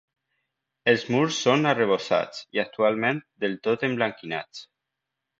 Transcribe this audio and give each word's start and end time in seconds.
Els 0.93 1.01
murs 1.15 1.35
són 1.47 1.67
arrebossats 1.71 2.39
i 2.57 2.61
actualment 2.63 3.19
del 3.45 3.53
tot 3.69 3.85
emblanquinats. 3.89 4.63